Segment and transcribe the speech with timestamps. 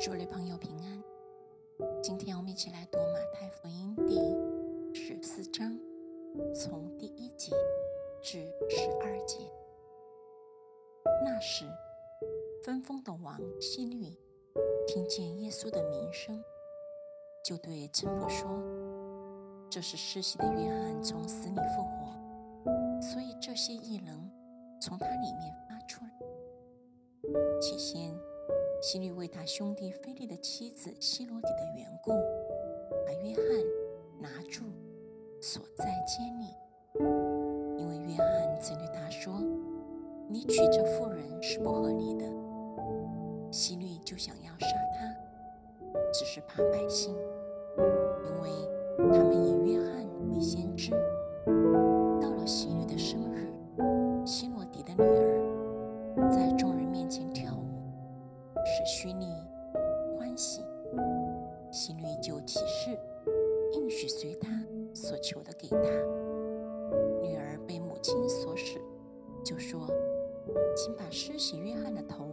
[0.00, 2.02] 主内朋友平安。
[2.02, 4.18] 今天我们一起来读马太福音第
[4.98, 5.78] 十四章，
[6.54, 7.54] 从第一节
[8.22, 8.38] 至
[8.70, 9.36] 十二节。
[11.22, 11.66] 那时，
[12.64, 14.16] 分封的王希律
[14.86, 16.42] 听见耶稣的名声，
[17.44, 18.48] 就对臣仆说
[19.68, 24.30] ：“这是世袭的约翰从死里复活，所以这些异能
[24.80, 26.10] 从他里面发出来。”
[27.60, 28.18] 起先。
[28.80, 32.12] 希律为他兄弟菲利的妻子希罗底的缘故，
[33.06, 33.44] 把约翰
[34.18, 34.64] 拿住，
[35.38, 36.46] 锁在监里。
[37.78, 39.38] 因为约翰曾对他说
[40.28, 42.24] ：“你娶这妇人是不合理的。”
[43.52, 47.14] 希律就想要杀他，只是怕百姓，
[47.76, 48.50] 因为
[48.96, 50.90] 他们以约翰为先知。
[52.20, 53.29] 到了希律的生
[58.80, 59.26] 使虚拟
[60.16, 60.62] 欢喜，
[61.70, 62.98] 希律就起誓，
[63.72, 64.48] 应许随他
[64.94, 65.76] 所求的给他。
[67.20, 68.80] 女儿被母亲所使，
[69.44, 69.86] 就说
[70.74, 72.32] ：“请把施洗约翰的头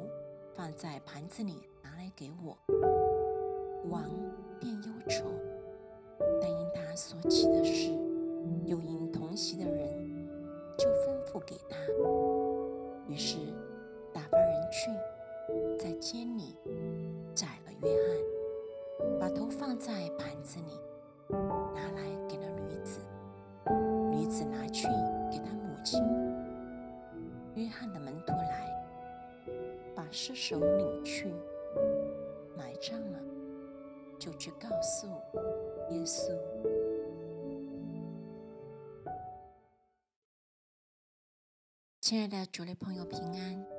[0.54, 2.58] 放在盘子里拿来给我。”
[3.90, 4.04] 王
[4.60, 5.26] 便忧愁，
[6.42, 7.92] 但因他所起的事，
[8.66, 9.90] 又因同席的人，
[10.78, 11.78] 就吩咐给他。
[13.08, 13.38] 于是
[14.14, 14.90] 打发人去。
[15.78, 16.56] 在监里
[17.34, 20.80] 宰了约翰，把头放在盘子里，
[21.30, 23.00] 拿来给了女子。
[24.12, 24.88] 女子拿去
[25.32, 26.02] 给他母亲。
[27.56, 28.70] 约翰的门徒来，
[29.96, 31.34] 把尸首领去，
[32.58, 33.20] 埋葬了，
[34.20, 35.08] 就去告诉
[35.92, 36.32] 耶稣。
[42.02, 43.77] 亲爱的主内朋友，平安。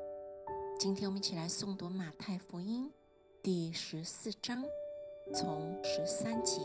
[0.78, 2.88] 今天我们一起来诵读马太福音
[3.42, 4.62] 第十四章，
[5.34, 6.60] 从十三节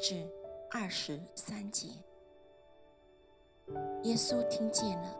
[0.00, 0.28] 至
[0.72, 1.86] 二十三节。
[4.02, 5.16] 耶稣听见了，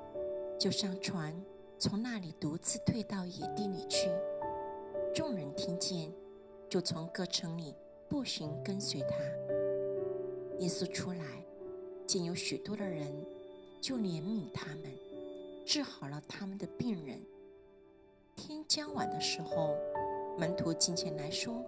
[0.59, 1.33] 就上船，
[1.79, 4.11] 从那里独自退到野地里去。
[5.15, 6.13] 众人听见，
[6.69, 7.73] 就从各城里
[8.11, 9.17] 步行跟随他。
[10.59, 11.25] 耶稣出来，
[12.05, 13.15] 见有许多的人，
[13.81, 14.93] 就怜悯他们，
[15.65, 17.23] 治好了他们的病人。
[18.37, 19.75] 天将晚的时候，
[20.39, 21.65] 门徒进前来说：“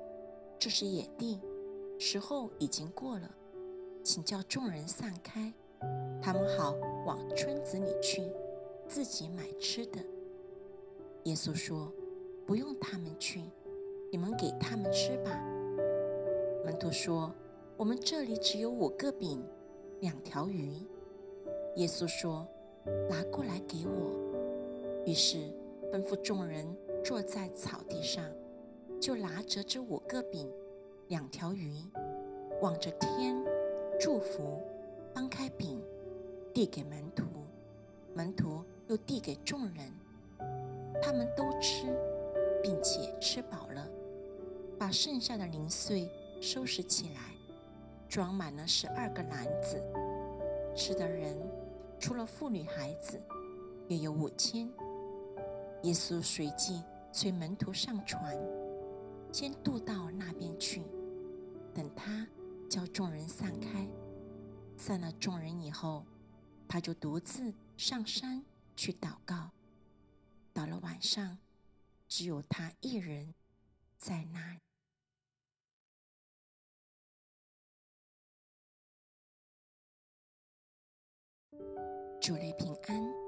[0.61, 1.41] 这是野地，
[1.99, 3.29] 时候已经过了，
[4.05, 5.51] 请叫众人散开，
[6.21, 6.77] 他们好
[7.07, 8.23] 往村子里去，
[8.87, 9.99] 自己买吃的。”
[11.25, 11.91] 耶稣说
[12.47, 13.43] ：“不用他们去，
[14.13, 15.31] 你们给他们吃吧。”
[16.67, 17.33] 门徒说
[17.79, 19.43] ：“我们这里只有五个饼，
[20.01, 20.75] 两条鱼。”
[21.77, 22.47] 耶稣说
[23.09, 24.13] ：“拿过来给我。”
[25.07, 25.58] 于是。
[25.93, 26.67] 吩咐众人
[27.03, 28.25] 坐在草地上，
[29.01, 30.51] 就拿着这五个饼、
[31.09, 31.83] 两条鱼，
[32.61, 33.35] 望着天
[33.99, 34.61] 祝福，
[35.15, 35.83] 翻开饼，
[36.53, 37.25] 递给门徒，
[38.15, 39.93] 门徒又递给众人，
[41.01, 41.87] 他们都吃，
[42.63, 43.89] 并且吃饱了，
[44.79, 46.11] 把剩下的零碎
[46.41, 47.35] 收拾起来，
[48.09, 49.83] 装满了十二个篮子。
[50.75, 51.35] 吃的人
[51.99, 53.19] 除了妇女孩子，
[53.89, 54.71] 约有五千。
[55.85, 58.37] 耶稣随即催门徒上船，
[59.33, 60.83] 先渡到那边去。
[61.73, 62.27] 等他
[62.69, 63.89] 叫众人散开，
[64.77, 66.05] 散了众人以后，
[66.67, 68.45] 他就独自上山
[68.75, 69.51] 去祷告。
[70.53, 71.39] 到了晚上，
[72.09, 73.33] 只有他一人
[73.97, 74.59] 在那里。
[82.21, 83.28] 主内平安。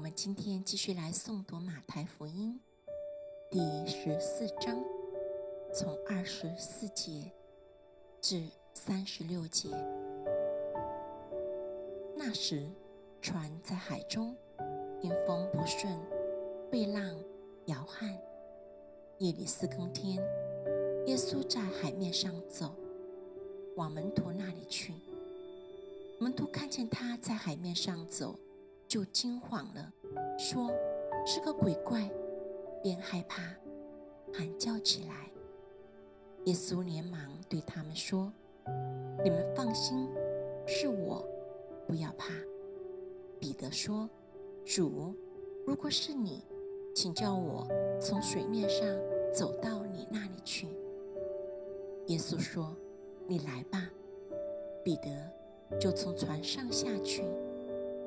[0.00, 2.58] 我们今天继续来诵读马太福音
[3.50, 4.82] 第十四章，
[5.74, 7.30] 从二十四节
[8.18, 9.68] 至三十六节。
[12.16, 12.66] 那时，
[13.20, 14.34] 船在海中，
[15.02, 15.94] 因风不顺，
[16.70, 17.14] 被浪
[17.66, 18.18] 摇撼。
[19.18, 20.16] 夜里四更天，
[21.08, 22.74] 耶稣在海面上走，
[23.76, 24.94] 往门徒那里去。
[26.18, 28.34] 门徒看见他在海面上走。
[28.90, 29.92] 就惊慌了，
[30.36, 30.68] 说
[31.24, 32.10] 是个鬼怪，
[32.82, 33.40] 便害怕，
[34.34, 35.30] 喊叫起来。
[36.46, 38.32] 耶稣连忙对他们说
[39.22, 40.08] ：“你们放心，
[40.66, 41.24] 是我，
[41.86, 42.34] 不要怕。”
[43.38, 44.10] 彼得说
[44.66, 45.14] ：“主，
[45.64, 46.42] 如果是你，
[46.92, 47.68] 请叫我
[48.00, 48.84] 从水面上
[49.32, 50.66] 走到你那里去。”
[52.08, 52.74] 耶稣说
[53.28, 53.88] ：“你来吧。”
[54.82, 57.22] 彼得就从船上下去。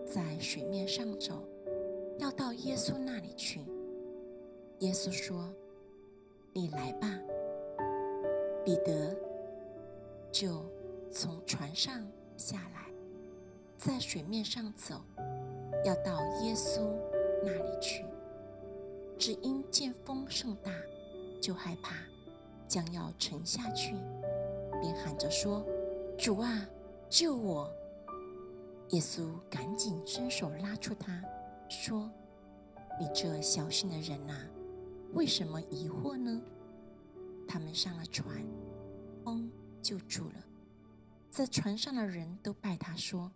[0.05, 1.44] 在水面上走，
[2.19, 3.61] 要到耶稣那里去。
[4.79, 5.51] 耶稣说
[6.53, 7.07] ：“你来吧。”
[8.65, 9.15] 彼得
[10.31, 10.63] 就
[11.11, 12.05] 从船上
[12.38, 12.91] 下来，
[13.77, 15.01] 在水面上走，
[15.83, 16.81] 要到耶稣
[17.44, 18.06] 那里去。
[19.17, 20.71] 只因见风甚大，
[21.41, 21.95] 就害怕，
[22.67, 23.95] 将要沉下去，
[24.81, 25.65] 便喊着说
[26.17, 26.67] ：“主啊，
[27.09, 27.71] 救我！”
[28.89, 31.24] 耶稣赶紧伸手拉住他，
[31.69, 32.12] 说
[33.00, 34.35] ：“你这小心的人呐，
[35.13, 36.41] 为什么疑惑呢？”
[37.47, 38.45] 他们上了船，
[39.24, 39.51] 风
[39.81, 40.35] 就住了。
[41.30, 43.31] 在船上的人都拜他说：“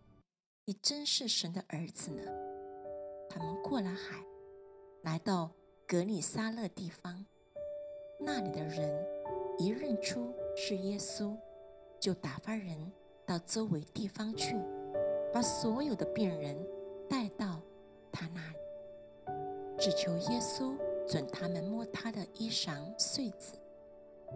[0.66, 2.22] 你真是神的儿子呢。”
[3.30, 4.24] 他们过了海，
[5.04, 5.52] 来到
[5.88, 7.26] 格里撒勒地方，
[8.20, 9.06] 那里的人
[9.58, 11.36] 一认出是耶稣，
[12.00, 12.92] 就打发人
[13.26, 14.56] 到周围地方去。
[15.34, 16.56] 把所有的病人
[17.10, 17.60] 带到
[18.12, 18.58] 他那里。
[19.78, 20.76] 只求耶稣
[21.08, 23.54] 准他们摸他的衣裳穗子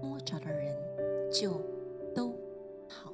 [0.01, 0.75] 摸着的人
[1.31, 1.61] 就
[2.13, 2.33] 都
[2.87, 3.11] 好。